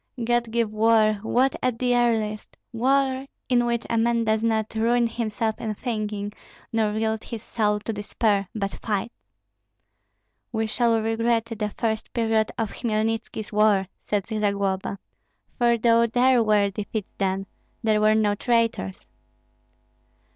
[0.23, 5.05] "God give war, war at the earliest, war in which a man does not ruin
[5.05, 6.33] himself in thinking,
[6.73, 9.13] nor yield his soul to despair, but fights."
[10.51, 14.97] "We shall regret the first period of Hmelnitski's war," said Zagloba;
[15.59, 17.45] "for though there were defeats then,
[17.83, 19.05] there were no traitors."